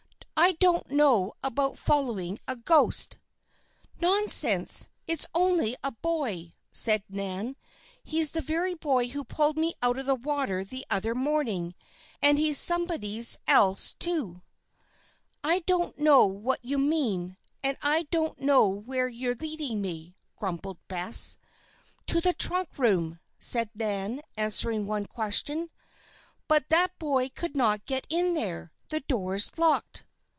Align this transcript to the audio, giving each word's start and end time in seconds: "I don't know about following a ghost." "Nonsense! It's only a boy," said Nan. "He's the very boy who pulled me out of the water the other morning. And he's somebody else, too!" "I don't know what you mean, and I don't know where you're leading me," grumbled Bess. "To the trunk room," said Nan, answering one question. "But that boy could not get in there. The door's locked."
"I 0.43 0.53
don't 0.53 0.89
know 0.89 1.33
about 1.43 1.77
following 1.77 2.39
a 2.47 2.55
ghost." 2.55 3.19
"Nonsense! 3.99 4.89
It's 5.05 5.27
only 5.35 5.75
a 5.83 5.91
boy," 5.91 6.55
said 6.71 7.03
Nan. 7.07 7.55
"He's 8.03 8.31
the 8.31 8.41
very 8.41 8.73
boy 8.73 9.09
who 9.09 9.23
pulled 9.23 9.55
me 9.59 9.75
out 9.83 9.99
of 9.99 10.07
the 10.07 10.15
water 10.15 10.65
the 10.65 10.83
other 10.89 11.13
morning. 11.13 11.75
And 12.23 12.39
he's 12.39 12.57
somebody 12.57 13.23
else, 13.47 13.93
too!" 13.99 14.41
"I 15.43 15.59
don't 15.67 15.99
know 15.99 16.25
what 16.25 16.65
you 16.65 16.79
mean, 16.79 17.37
and 17.63 17.77
I 17.83 18.07
don't 18.09 18.39
know 18.39 18.67
where 18.67 19.07
you're 19.07 19.35
leading 19.35 19.79
me," 19.79 20.15
grumbled 20.37 20.79
Bess. 20.87 21.37
"To 22.07 22.19
the 22.19 22.33
trunk 22.33 22.79
room," 22.79 23.19
said 23.37 23.69
Nan, 23.75 24.21
answering 24.35 24.87
one 24.87 25.05
question. 25.05 25.69
"But 26.47 26.67
that 26.69 26.97
boy 26.97 27.29
could 27.29 27.55
not 27.55 27.85
get 27.85 28.07
in 28.09 28.33
there. 28.33 28.71
The 28.89 29.01
door's 29.01 29.55
locked." 29.59 30.03